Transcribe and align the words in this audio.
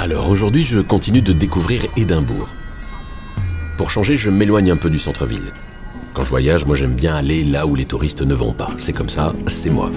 Alors 0.00 0.30
aujourd'hui, 0.30 0.62
je 0.62 0.78
continue 0.78 1.20
de 1.20 1.34
découvrir 1.34 1.84
Édimbourg. 1.94 2.48
Pour 3.76 3.90
changer, 3.90 4.16
je 4.16 4.30
m'éloigne 4.30 4.70
un 4.70 4.78
peu 4.78 4.88
du 4.88 4.98
centre-ville. 4.98 5.52
Quand 6.14 6.24
je 6.24 6.30
voyage, 6.30 6.64
moi 6.64 6.74
j'aime 6.74 6.94
bien 6.94 7.14
aller 7.14 7.44
là 7.44 7.66
où 7.66 7.74
les 7.74 7.84
touristes 7.84 8.22
ne 8.22 8.34
vont 8.34 8.54
pas. 8.54 8.70
C'est 8.78 8.94
comme 8.94 9.10
ça, 9.10 9.34
c'est 9.46 9.68
moi. 9.68 9.92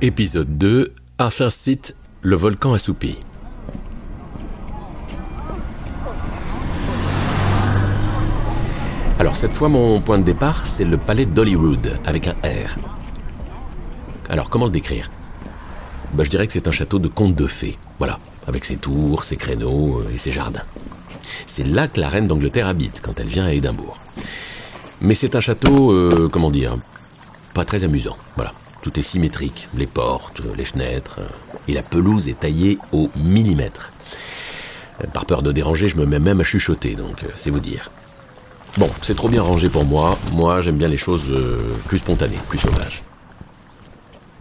Épisode 0.00 0.56
2 0.58 0.92
Arthur 1.18 1.50
Site, 1.50 1.96
le 2.22 2.36
volcan 2.36 2.72
assoupi. 2.72 3.18
Alors 9.20 9.36
cette 9.36 9.52
fois, 9.52 9.68
mon 9.68 10.00
point 10.00 10.16
de 10.16 10.24
départ, 10.24 10.66
c'est 10.66 10.86
le 10.86 10.96
palais 10.96 11.26
d'Hollywood, 11.26 11.98
avec 12.06 12.26
un 12.26 12.32
R. 12.42 12.78
Alors 14.30 14.48
comment 14.48 14.64
le 14.64 14.70
décrire? 14.70 15.10
Bah, 16.14 16.24
Je 16.24 16.30
dirais 16.30 16.46
que 16.46 16.54
c'est 16.54 16.68
un 16.68 16.72
château 16.72 16.98
de 16.98 17.06
conte 17.06 17.34
de 17.34 17.46
fées. 17.46 17.76
Voilà, 17.98 18.18
avec 18.46 18.64
ses 18.64 18.78
tours, 18.78 19.24
ses 19.24 19.36
créneaux 19.36 19.98
euh, 19.98 20.14
et 20.14 20.16
ses 20.16 20.30
jardins. 20.30 20.64
C'est 21.46 21.66
là 21.66 21.86
que 21.86 22.00
la 22.00 22.08
reine 22.08 22.28
d'Angleterre 22.28 22.66
habite 22.66 23.02
quand 23.02 23.20
elle 23.20 23.26
vient 23.26 23.44
à 23.44 23.52
Édimbourg. 23.52 23.98
Mais 25.02 25.14
c'est 25.14 25.36
un 25.36 25.40
château, 25.40 25.92
euh, 25.92 26.30
comment 26.32 26.50
dire, 26.50 26.78
pas 27.52 27.66
très 27.66 27.84
amusant. 27.84 28.16
Voilà, 28.36 28.54
tout 28.80 28.98
est 28.98 29.02
symétrique, 29.02 29.68
les 29.76 29.86
portes, 29.86 30.40
les 30.56 30.64
fenêtres, 30.64 31.16
euh, 31.18 31.58
et 31.68 31.74
la 31.74 31.82
pelouse 31.82 32.26
est 32.26 32.40
taillée 32.40 32.78
au 32.92 33.10
millimètre. 33.16 33.92
Par 35.12 35.26
peur 35.26 35.42
de 35.42 35.52
déranger, 35.52 35.88
je 35.88 35.98
me 35.98 36.06
mets 36.06 36.20
même 36.20 36.40
à 36.40 36.44
chuchoter, 36.44 36.94
donc 36.94 37.22
c'est 37.34 37.50
vous 37.50 37.60
dire. 37.60 37.90
Bon, 38.78 38.88
c'est 39.02 39.16
trop 39.16 39.28
bien 39.28 39.42
rangé 39.42 39.68
pour 39.68 39.84
moi. 39.84 40.18
Moi, 40.32 40.62
j'aime 40.62 40.76
bien 40.76 40.88
les 40.88 40.96
choses 40.96 41.30
euh, 41.30 41.74
plus 41.86 41.98
spontanées, 41.98 42.38
plus 42.48 42.58
sauvages. 42.58 43.02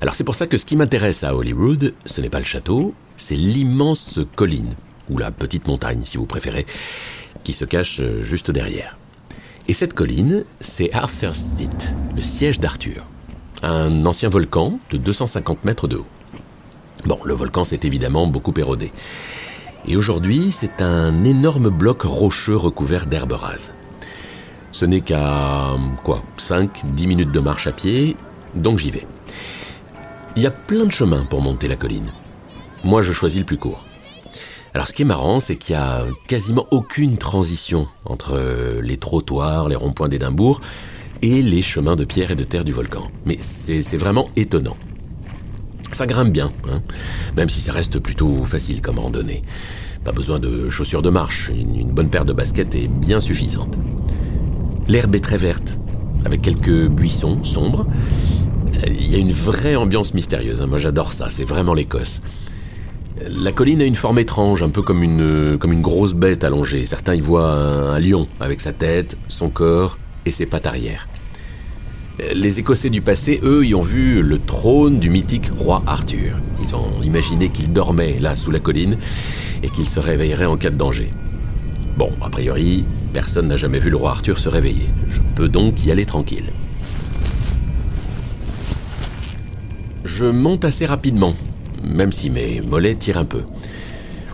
Alors 0.00 0.14
c'est 0.14 0.24
pour 0.24 0.34
ça 0.34 0.46
que 0.46 0.58
ce 0.58 0.64
qui 0.64 0.76
m'intéresse 0.76 1.22
à 1.24 1.34
Hollywood, 1.34 1.94
ce 2.06 2.20
n'est 2.20 2.28
pas 2.28 2.38
le 2.38 2.44
château, 2.44 2.94
c'est 3.16 3.36
l'immense 3.36 4.20
colline, 4.34 4.74
ou 5.10 5.18
la 5.18 5.30
petite 5.30 5.66
montagne 5.68 6.02
si 6.04 6.16
vous 6.16 6.26
préférez, 6.26 6.66
qui 7.44 7.52
se 7.52 7.64
cache 7.64 8.00
euh, 8.00 8.20
juste 8.20 8.50
derrière. 8.50 8.96
Et 9.68 9.74
cette 9.74 9.94
colline, 9.94 10.44
c'est 10.60 10.92
Arthur's 10.92 11.38
Seat, 11.38 11.94
le 12.16 12.22
siège 12.22 12.58
d'Arthur. 12.58 13.04
Un 13.62 14.06
ancien 14.06 14.28
volcan 14.28 14.78
de 14.90 14.98
250 14.98 15.64
mètres 15.64 15.86
de 15.86 15.96
haut. 15.96 16.06
Bon, 17.04 17.18
le 17.24 17.34
volcan 17.34 17.64
s'est 17.64 17.80
évidemment 17.82 18.26
beaucoup 18.26 18.54
érodé. 18.56 18.92
Et 19.86 19.96
aujourd'hui, 19.96 20.50
c'est 20.52 20.82
un 20.82 21.24
énorme 21.24 21.70
bloc 21.70 22.02
rocheux 22.02 22.56
recouvert 22.56 23.06
d'herbes 23.06 23.32
rases. 23.32 23.72
Ce 24.72 24.84
n'est 24.86 25.02
qu'à 25.02 25.76
quoi 26.02 26.22
5-10 26.38 27.06
minutes 27.06 27.32
de 27.32 27.40
marche 27.40 27.66
à 27.66 27.72
pied, 27.72 28.16
donc 28.54 28.78
j'y 28.78 28.90
vais. 28.90 29.06
Il 30.34 30.42
y 30.42 30.46
a 30.46 30.50
plein 30.50 30.86
de 30.86 30.90
chemins 30.90 31.24
pour 31.28 31.42
monter 31.42 31.68
la 31.68 31.76
colline. 31.76 32.10
Moi, 32.82 33.02
je 33.02 33.12
choisis 33.12 33.38
le 33.38 33.44
plus 33.44 33.58
court. 33.58 33.86
Alors 34.74 34.88
ce 34.88 34.94
qui 34.94 35.02
est 35.02 35.06
marrant, 35.06 35.40
c'est 35.40 35.56
qu'il 35.56 35.74
y 35.74 35.78
a 35.78 36.06
quasiment 36.26 36.66
aucune 36.70 37.18
transition 37.18 37.86
entre 38.06 38.40
les 38.82 38.96
trottoirs, 38.96 39.68
les 39.68 39.76
ronds-points 39.76 40.08
d'Édimbourg 40.08 40.60
et 41.20 41.42
les 41.42 41.60
chemins 41.60 41.94
de 41.94 42.04
pierre 42.04 42.30
et 42.30 42.36
de 42.36 42.44
terre 42.44 42.64
du 42.64 42.72
volcan. 42.72 43.02
Mais 43.26 43.36
c'est 43.42 43.98
vraiment 43.98 44.26
étonnant. 44.36 44.76
Ça 45.92 46.06
grimpe 46.06 46.32
bien, 46.32 46.50
hein, 46.70 46.80
même 47.36 47.50
si 47.50 47.60
ça 47.60 47.72
reste 47.72 47.98
plutôt 47.98 48.46
facile 48.46 48.80
comme 48.80 48.98
randonnée. 48.98 49.42
Pas 50.04 50.12
besoin 50.12 50.38
de 50.38 50.70
chaussures 50.70 51.02
de 51.02 51.10
marche, 51.10 51.50
une 51.54 51.92
bonne 51.92 52.08
paire 52.08 52.24
de 52.24 52.32
baskets 52.32 52.74
est 52.74 52.88
bien 52.88 53.20
suffisante. 53.20 53.76
L'herbe 54.88 55.14
est 55.14 55.20
très 55.20 55.36
verte, 55.36 55.78
avec 56.24 56.42
quelques 56.42 56.88
buissons 56.88 57.44
sombres. 57.44 57.86
Il 58.86 59.10
y 59.10 59.14
a 59.14 59.18
une 59.18 59.32
vraie 59.32 59.76
ambiance 59.76 60.14
mystérieuse. 60.14 60.60
Hein. 60.60 60.66
Moi, 60.66 60.78
j'adore 60.78 61.12
ça. 61.12 61.28
C'est 61.30 61.44
vraiment 61.44 61.74
l'Écosse. 61.74 62.20
La 63.28 63.52
colline 63.52 63.80
a 63.80 63.84
une 63.84 63.94
forme 63.94 64.18
étrange, 64.18 64.62
un 64.62 64.68
peu 64.68 64.82
comme 64.82 65.02
une, 65.02 65.56
comme 65.58 65.72
une 65.72 65.82
grosse 65.82 66.14
bête 66.14 66.42
allongée. 66.42 66.86
Certains 66.86 67.14
y 67.14 67.20
voient 67.20 67.52
un, 67.52 68.00
lion 68.00 68.26
avec 68.40 68.60
sa 68.60 68.72
tête, 68.72 69.16
son 69.28 69.48
corps 69.48 69.98
et 70.26 70.32
ses 70.32 70.46
pattes 70.46 70.66
arrière. 70.66 71.06
Les 72.34 72.58
Écossais 72.58 72.90
du 72.90 73.00
passé, 73.00 73.40
eux, 73.42 73.64
y 73.64 73.74
ont 73.74 73.82
vu 73.82 74.22
le 74.22 74.38
trône 74.38 74.98
du 74.98 75.10
mythique 75.10 75.50
roi 75.56 75.82
Arthur. 75.86 76.36
Ils 76.62 76.74
ont 76.74 77.02
imaginé 77.02 77.48
qu'il 77.48 77.72
dormait 77.72 78.18
là 78.18 78.34
sous 78.34 78.50
la 78.50 78.58
colline 78.58 78.96
et 79.62 79.68
qu'il 79.68 79.88
se 79.88 80.00
réveillerait 80.00 80.46
en 80.46 80.56
cas 80.56 80.70
de 80.70 80.76
danger. 80.76 81.10
Bon, 81.96 82.10
a 82.22 82.28
priori, 82.28 82.84
personne 83.12 83.48
n'a 83.48 83.56
jamais 83.56 83.78
vu 83.78 83.90
le 83.90 83.96
roi 83.96 84.10
Arthur 84.10 84.38
se 84.38 84.48
réveiller. 84.48 84.88
Je 85.10 85.20
peux 85.34 85.48
donc 85.48 85.84
y 85.84 85.90
aller 85.90 86.06
tranquille. 86.06 86.46
Je 90.04 90.24
monte 90.24 90.64
assez 90.64 90.86
rapidement, 90.86 91.34
même 91.84 92.12
si 92.12 92.30
mes 92.30 92.60
mollets 92.60 92.94
tirent 92.94 93.18
un 93.18 93.24
peu. 93.24 93.42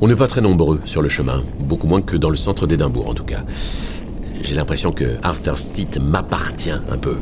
On 0.00 0.08
n'est 0.08 0.16
pas 0.16 0.28
très 0.28 0.40
nombreux 0.40 0.80
sur 0.84 1.02
le 1.02 1.08
chemin, 1.08 1.42
beaucoup 1.60 1.86
moins 1.86 2.02
que 2.02 2.16
dans 2.16 2.30
le 2.30 2.36
centre 2.36 2.66
d'Édimbourg 2.66 3.08
en 3.08 3.14
tout 3.14 3.24
cas. 3.24 3.44
J'ai 4.42 4.54
l'impression 4.54 4.92
que 4.92 5.16
Arthur's 5.22 5.62
Seat 5.62 5.98
m'appartient 5.98 6.70
un 6.70 6.98
peu. 6.98 7.16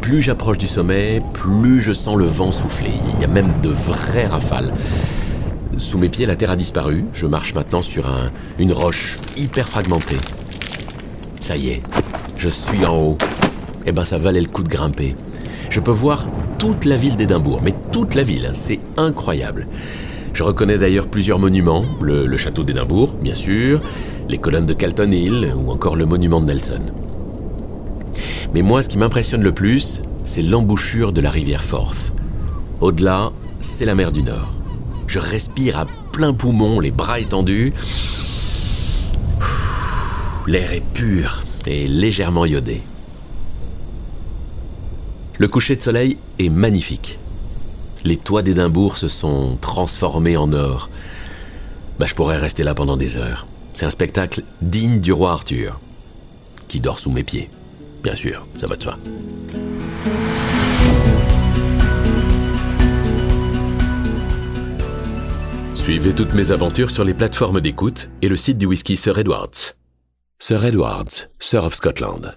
Plus 0.00 0.22
j'approche 0.22 0.58
du 0.58 0.66
sommet, 0.66 1.20
plus 1.34 1.80
je 1.80 1.92
sens 1.92 2.16
le 2.16 2.24
vent 2.24 2.52
souffler. 2.52 2.92
Il 3.14 3.20
y 3.20 3.24
a 3.24 3.28
même 3.28 3.52
de 3.62 3.68
vraies 3.68 4.26
rafales. 4.26 4.72
Sous 5.78 5.98
mes 5.98 6.08
pieds, 6.08 6.26
la 6.26 6.36
terre 6.36 6.50
a 6.50 6.56
disparu. 6.56 7.04
Je 7.12 7.26
marche 7.26 7.54
maintenant 7.54 7.82
sur 7.82 8.06
un, 8.06 8.30
une 8.58 8.72
roche 8.72 9.16
hyper 9.36 9.68
fragmentée. 9.68 10.18
Ça 11.40 11.56
y 11.56 11.68
est, 11.68 11.82
je 12.36 12.48
suis 12.48 12.84
en 12.86 12.96
haut. 12.96 13.18
Eh 13.86 13.92
ben, 13.92 14.04
ça 14.04 14.18
valait 14.18 14.40
le 14.40 14.48
coup 14.48 14.62
de 14.62 14.68
grimper. 14.68 15.14
Je 15.70 15.80
peux 15.80 15.90
voir 15.90 16.26
toute 16.58 16.84
la 16.84 16.96
ville 16.96 17.16
d'Édimbourg, 17.16 17.60
mais 17.62 17.74
toute 17.92 18.14
la 18.14 18.22
ville, 18.22 18.46
hein, 18.46 18.54
c'est 18.54 18.80
incroyable. 18.96 19.66
Je 20.32 20.42
reconnais 20.42 20.78
d'ailleurs 20.78 21.06
plusieurs 21.06 21.38
monuments, 21.38 21.84
le, 22.00 22.26
le 22.26 22.36
château 22.36 22.62
d'Édimbourg, 22.62 23.12
bien 23.22 23.34
sûr, 23.34 23.80
les 24.28 24.38
colonnes 24.38 24.66
de 24.66 24.74
Calton 24.74 25.10
Hill 25.12 25.54
ou 25.56 25.70
encore 25.70 25.96
le 25.96 26.06
monument 26.06 26.40
de 26.40 26.46
Nelson. 26.46 26.80
Mais 28.54 28.62
moi, 28.62 28.82
ce 28.82 28.88
qui 28.88 28.98
m'impressionne 28.98 29.42
le 29.42 29.52
plus, 29.52 30.02
c'est 30.24 30.42
l'embouchure 30.42 31.12
de 31.12 31.20
la 31.20 31.30
rivière 31.30 31.62
Forth. 31.62 32.12
Au-delà, 32.80 33.32
c'est 33.60 33.84
la 33.84 33.94
mer 33.94 34.12
du 34.12 34.22
Nord. 34.22 34.55
Je 35.16 35.20
respire 35.20 35.78
à 35.78 35.86
plein 36.12 36.34
poumon, 36.34 36.78
les 36.78 36.90
bras 36.90 37.20
étendus. 37.20 37.72
L'air 40.46 40.74
est 40.74 40.84
pur 40.92 41.42
et 41.64 41.88
légèrement 41.88 42.44
iodé. 42.44 42.82
Le 45.38 45.48
coucher 45.48 45.74
de 45.74 45.80
soleil 45.80 46.18
est 46.38 46.50
magnifique. 46.50 47.18
Les 48.04 48.18
toits 48.18 48.42
d'Édimbourg 48.42 48.98
se 48.98 49.08
sont 49.08 49.56
transformés 49.58 50.36
en 50.36 50.52
or. 50.52 50.90
Bah, 51.98 52.04
je 52.06 52.14
pourrais 52.14 52.36
rester 52.36 52.62
là 52.62 52.74
pendant 52.74 52.98
des 52.98 53.16
heures. 53.16 53.46
C'est 53.72 53.86
un 53.86 53.90
spectacle 53.90 54.42
digne 54.60 55.00
du 55.00 55.14
roi 55.14 55.30
Arthur, 55.30 55.80
qui 56.68 56.78
dort 56.78 57.00
sous 57.00 57.10
mes 57.10 57.24
pieds. 57.24 57.48
Bien 58.02 58.14
sûr, 58.14 58.46
ça 58.58 58.66
va 58.66 58.76
de 58.76 58.82
soi. 58.82 58.98
Suivez 65.86 66.14
toutes 66.14 66.34
mes 66.34 66.50
aventures 66.50 66.90
sur 66.90 67.04
les 67.04 67.14
plateformes 67.14 67.60
d'écoute 67.60 68.08
et 68.20 68.28
le 68.28 68.36
site 68.36 68.58
du 68.58 68.66
whisky 68.66 68.96
Sir 68.96 69.16
Edwards. 69.18 69.76
Sir 70.36 70.64
Edwards, 70.64 71.28
Sir 71.38 71.62
of 71.62 71.74
Scotland. 71.74 72.36